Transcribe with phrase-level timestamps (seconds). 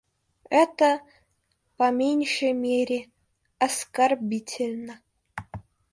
[0.49, 0.99] Это,
[1.77, 3.11] по меньшей мере,
[3.59, 4.99] оскорбительно.